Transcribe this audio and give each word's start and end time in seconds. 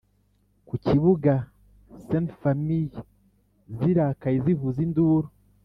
ku 0.67 0.75
kibuga 0.85 1.33
Ste 2.01 2.19
Famille 2.39 2.99
zirakaye 3.77 4.37
zivuza 4.45 4.79
induru 4.87 5.27